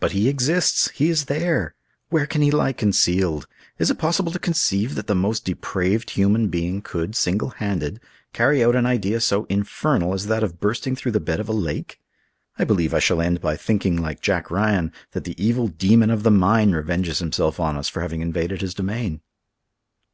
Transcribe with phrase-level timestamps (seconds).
[0.00, 0.90] "But he exists!
[0.90, 1.74] he is there!
[2.10, 3.46] Where can he lie concealed?
[3.78, 7.98] Is it possible to conceive that the most depraved human being could, single handed,
[8.34, 11.52] carry out an idea so infernal as that of bursting through the bed of a
[11.54, 11.98] lake?
[12.58, 16.22] I believe I shall end by thinking, like Jack Ryan, that the evil demon of
[16.22, 19.22] the mine revenges himself on us for having invaded his domain."